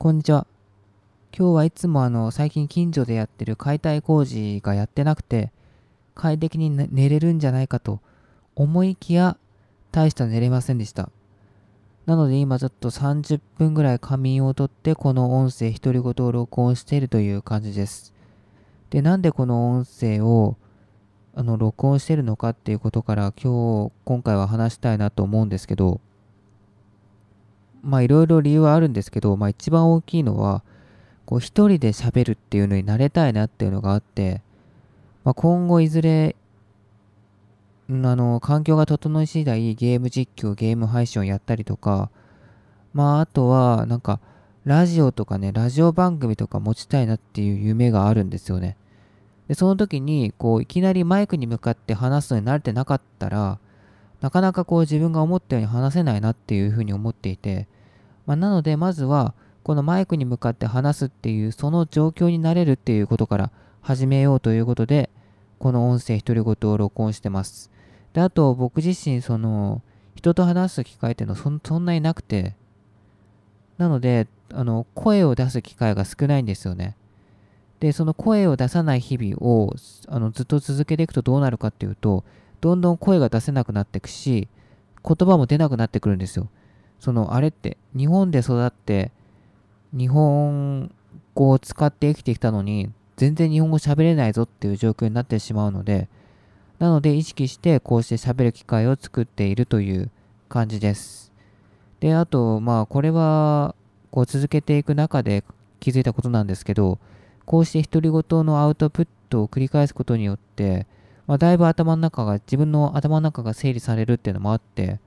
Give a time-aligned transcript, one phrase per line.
[0.00, 0.46] こんにちは。
[1.36, 5.50] 今日はいつもあの最近近所でやってる解体工事がやってなくて
[6.14, 7.98] 快適に寝れるんじゃないかと
[8.54, 9.36] 思いきや
[9.90, 11.10] 大した寝れませんでした。
[12.06, 18.14] なので今ちょっと30分ぐらい仮眠をとってこの音声独り言を録音しているという感じです。
[18.90, 20.56] で、なんでこの音声を
[21.34, 26.00] あの録音してるのかっていうことから今日今回は話したいなと思うんですけど
[27.88, 30.62] まあいろいろ理由はあるんですけど、まあ一番大きいのは
[31.24, 34.42] こう一人で喋るっていうのに慣れたいなっていうのがあって、
[35.24, 36.36] まあ、今後いずれ
[37.90, 42.10] あの環境が整い次第ゲーム実況ゲーム配信をやったりとか
[42.92, 44.20] まああとはなんか
[44.66, 48.76] ラジオとかねラジオ番組とか持ちたいなっていう夢があるんですよね。
[49.48, 53.58] でその時にこういきなりマイクに向かって話すのに慣れてなかったら
[54.20, 57.66] なかなかこう自分が思ったように話せないなっていうふうに思っていて、
[58.28, 59.32] まあ、なのでまずは
[59.62, 65.08] このマイクに向かって話すっていうその状況になれるっていうことから始めようということで
[65.58, 67.70] この音声独り言を録音してます。
[68.12, 69.80] であと僕自身その
[70.14, 72.54] 人と話す機会っていうのはそんなになくて
[73.78, 76.96] なのであの声を出す機会が少ないんですよね。
[77.80, 79.74] でその声を出さない日々を
[80.06, 82.24] あのずっと続けていくとどうなるかっていうと
[82.60, 84.48] どんどん声が出せなくなっていくし
[85.02, 86.48] 言葉も出なくなってくるんですよ。
[86.98, 89.12] そのあれって日本で育って
[89.92, 90.90] 日本
[91.34, 96.08] 語を使って生きてきたのに全然日本語喋れないぞっていう状況になってしまうので
[96.78, 100.10] なので意識してこうして喋る機会を作っているという
[100.48, 101.32] 感じです。
[102.00, 103.74] で、あと、まあこれは
[104.10, 105.44] こう続けていく中で
[105.80, 106.98] 気づいたことなんですけど、
[107.44, 110.86] こうして独り言のアウトプットを繰り返すことによって、
[111.26, 115.00] まあ、だいぶ頭の中が、自分の頭の中が整理されるっていうのもあって、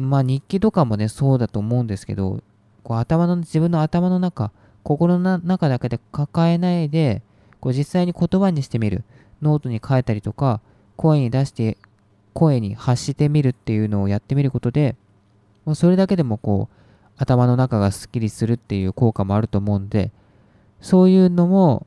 [0.00, 2.42] まあ日記とかもね、そうだと思うんですけど、
[2.82, 4.50] こう頭の、自分の頭の中、
[4.82, 7.22] 心の中だけで抱えないで、
[7.60, 9.04] こう実際に言葉にしてみる。
[9.42, 10.60] ノートに書いたりとか、
[10.96, 11.78] 声に出して、
[12.34, 14.96] 声に発してみるっていうのをやってみることで、
[15.64, 16.74] もうそれだけでもこう、
[17.16, 20.10] 頭の中がスッキリするっていう効果もあると思うんで、
[20.80, 21.86] そういうのも、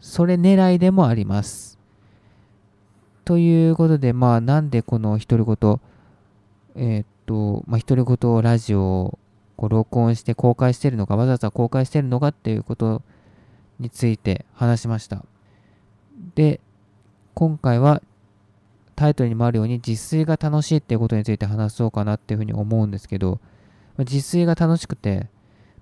[0.00, 1.78] それ狙いでもあります。
[3.24, 5.80] ということで、まあ、なんでこの独り言、
[6.74, 9.18] えー、と、まあ、独り言ラジオを
[9.56, 13.02] こう録音して公開してるのか、わざわざ公開してるのかっていうこと
[13.78, 15.24] について話しました。
[16.34, 16.58] で、
[17.34, 18.02] 今回は
[18.96, 23.38] タイトルにもあるように自炊が楽しいっていうことについて話そうかなっていうふうに思うんですけど、
[23.96, 25.28] まあ、自炊が楽しくて、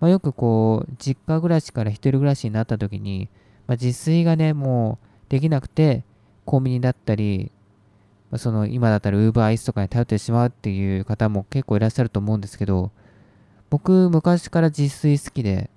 [0.00, 3.28] まあ、よくこう実家暮らしから一人暮らしになった時に、
[3.66, 6.04] まあ、自炊がねもうできなくて
[6.46, 7.52] コンビニだったり、
[8.38, 12.90] その今だったら UberEats とかに頼ってしまうっていう方も結構いらっしゃると思うんですけど
[13.70, 15.70] 僕昔から自炊好きで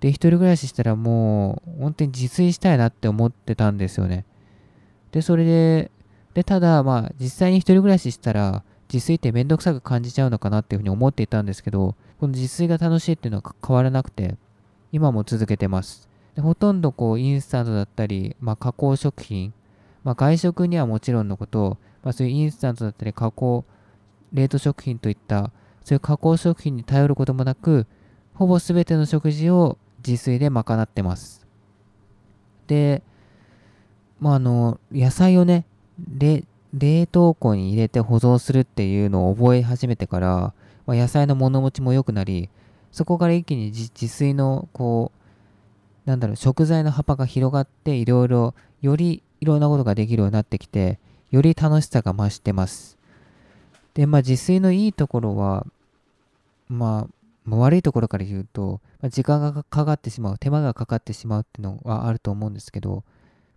[0.00, 4.24] で一人暮らししたらもう本当に自炊したいなって思ってたんですよね。
[5.12, 5.90] でそれで
[6.32, 8.62] でただまあ実際に一人暮らししたら
[8.92, 14.36] 自炊ってめんどくさく感じちゃうのかなっていうふうに思っていたんですけどこの自炊が楽しいっていうのは変わらなくて
[14.92, 16.08] 今も続けてます。
[16.34, 19.52] でほとんどこうインスタントだったり、まあ、加工食品、
[20.04, 23.64] まあ、外食にはもちろんのこと、まあ、そういうインスタントだったり加工
[24.32, 25.50] 冷凍食品といった
[25.84, 27.86] そういう加工食品に頼ることもなく
[28.34, 31.46] ほぼ全ての食事を自炊で賄ってます。
[32.66, 33.02] で
[34.18, 35.66] まああの野菜をね
[36.18, 40.54] 冷凍庫に入れて保存するっていうのを覚え始めてから、
[40.86, 42.48] まあ、野菜の物持ちも良くなり
[42.92, 45.20] そこから一気に自炊のこう
[46.10, 50.98] なんだろう、食材の幅が広がって、いろいろ、よりいろんなことができるようになってきて、
[51.30, 52.98] より楽しさが増してます。
[53.94, 55.66] で、まあ、自炊のいいところは、
[56.68, 63.04] まあ、悪いところから言うと、ま、時間がかかってしまう、手間がかかってしまうっていうのはあると思うんですけど、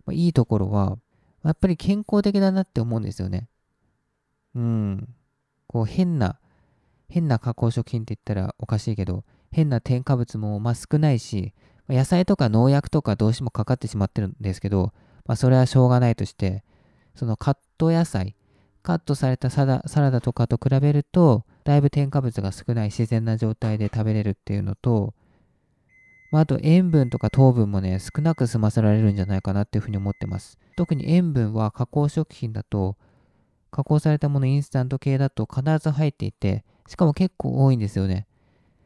[0.06, 0.98] ま、いいところは、
[1.44, 3.48] やっぱり健康的だなって思うんですよね。
[4.54, 5.08] うん。
[5.66, 6.38] こう、変な、
[7.08, 11.52] 変な加工食品って言ったらおかしいけど、変な添加物もま少ないし、
[11.88, 14.92] 野菜とか農薬とかどうしてもかかってしまってるんですけど、
[15.26, 16.62] まあ、それはしょうがないとして、
[17.14, 18.34] そのカット野菜、
[18.82, 25.14] カットされたサラダとかと比べると、だいぶ添加物が少ない自然な状態で食べれるっていうのと、
[26.30, 30.58] まあ、あと塩分とか糖分もね、少なく済ませられるんじゃないかなっていうふうに思ってます。
[30.76, 32.96] 特に塩分は加工食品だと、
[33.70, 38.26] 加工されたものインスタント系だと必ず入っていて、しかも結構多いんですよね。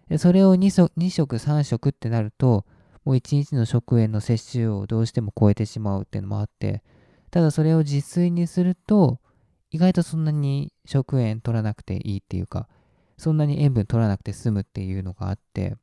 [0.09, 2.65] でそれを 2, 2食、3食ってなると、
[3.09, 6.83] もう1日の食塩の摂取量をどうしても超えてしまうっていうのもあって、
[7.31, 9.19] ただそれを自炊にすると、
[9.71, 12.69] 意外とそんなに食塩取らなくていいっていうか、
[13.17, 15.77] そんなに塩分取らなくて済むっていうのがあって、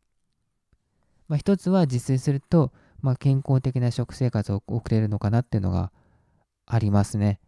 [1.27, 5.91] まあ、一つは自炊すると、まあ、健康的な食生活を送れるのかなっていうのが
[6.67, 7.39] ありますね。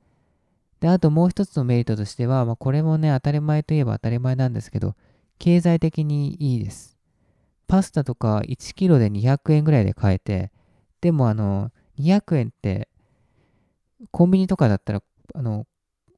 [0.80, 4.96] で、あともう一つのメリットとしては、まあ、これもね、当たり前といえば当たり前なんですけど、
[5.38, 6.97] 経済的にいいです。
[7.68, 10.52] パスタとか1キロで200円ぐらいで買えて、
[11.02, 12.90] でもあの、200円って、
[14.12, 15.04] コンビニとかだったら、
[15.34, 15.66] あの、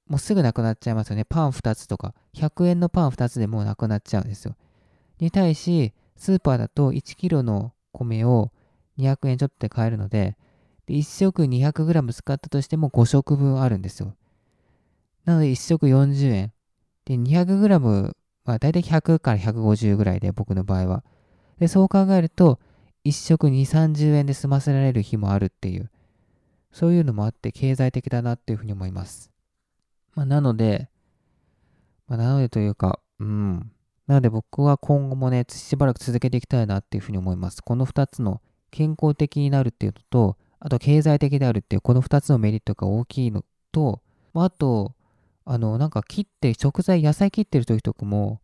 [0.07, 1.25] もうすぐなくなっちゃいますよね。
[1.25, 4.55] パン2つとか、100円のパン2つでもうなくなっちゃうんですよ。
[5.19, 8.51] に対し、スーパーだと1キロの米を
[8.97, 10.35] 200円ちょっとで買えるので、
[10.85, 14.15] で1食 200g 使ったとしても5食分あるんですよ。
[15.25, 16.53] なので1食40円。
[17.05, 18.13] で、200g
[18.45, 21.03] はだいたい100から150ぐらいで、僕の場合は。
[21.59, 22.59] で、そう考えると、
[23.05, 25.89] 1食2、30円で済ませられる日もあるっていう、
[26.71, 29.31] そういうのもあって経済的だなっていうふうに思います。
[30.15, 30.89] まあ、なので、
[32.07, 33.71] まあ、なのでというか、うん。
[34.07, 37.61] なので僕は今後もね、しばらく続けていきたいなっていうふうに思います。
[37.61, 38.41] この2つの
[38.71, 44.01] 健康的になるっていうのと、あと経済的であるっていう、この2つのメリットが大きいのと、
[44.33, 44.93] まあ、あと、
[45.45, 48.41] あの、なんか切って、食材、野菜切ってる時とかも、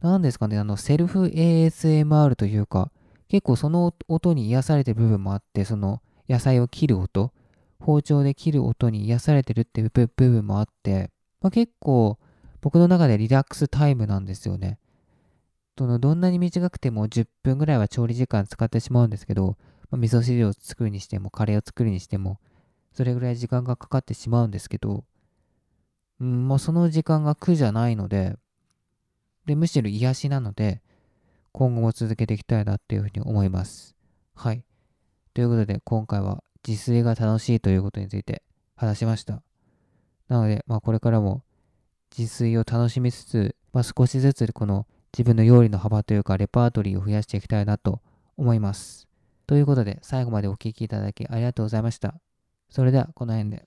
[0.00, 2.90] 何ですかね、あの、セルフ ASMR というか、
[3.28, 7.32] 結構その音に癒されてる部分もあって、その野菜を切る音、
[7.78, 11.10] 包丁で切る音に癒されてるっていう部分もあって、
[11.40, 12.18] まあ、結構
[12.60, 14.78] 僕の中でリラックスタイムなんですよね。
[15.78, 19.56] そのどんなに短くても10分ぐらいは調理時間使ってしまうんですけど、
[19.90, 22.38] まあ、味噌汁を作るにしても、カレーを作るにしても、
[22.92, 25.04] それぐらい時間がかかってしまうんですけど、
[26.20, 28.36] うん、もうその時間が苦じゃないので、
[29.50, 30.80] で、むしろ癒しなので、
[31.50, 33.96] 今後も続けていきたいなっていうふうに思います。
[34.36, 34.64] はい。
[35.34, 38.44] ということで、今回は自炊が楽しいということについて
[38.76, 39.42] 話しました。
[40.28, 41.42] なので、まあ、これからも
[42.16, 48.00] 自炊を楽しみつつ、まあ、少しずつこの自分の料理の幅というかレパートリーを増やしていきたいなと
[48.36, 49.08] 思います。
[49.48, 52.14] ということで、最後までお聴きいただきありがとうございました。
[52.68, 53.66] それでは、この辺で。